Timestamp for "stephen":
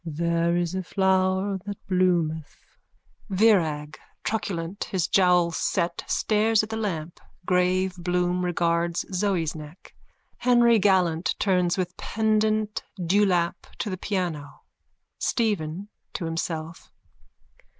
15.19-15.87